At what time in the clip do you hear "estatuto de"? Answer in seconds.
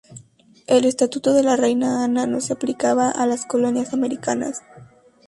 0.85-1.43